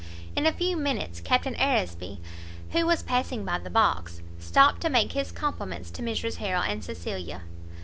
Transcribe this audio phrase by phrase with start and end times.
[0.35, 2.17] In a few minutes Captain Aresby,
[2.71, 6.83] who was passing by the box, stopt to make his compliments to Mrs Harrel and
[6.83, 7.43] Cecilia.